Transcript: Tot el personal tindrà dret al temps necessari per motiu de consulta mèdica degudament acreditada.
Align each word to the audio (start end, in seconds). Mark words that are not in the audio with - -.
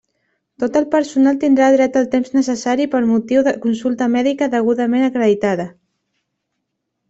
Tot 0.61 0.77
el 0.79 0.87
personal 0.95 1.37
tindrà 1.43 1.67
dret 1.75 1.99
al 2.01 2.07
temps 2.15 2.33
necessari 2.39 2.89
per 2.95 3.03
motiu 3.11 3.45
de 3.49 3.55
consulta 3.69 4.11
mèdica 4.17 4.51
degudament 4.57 5.09
acreditada. 5.13 5.71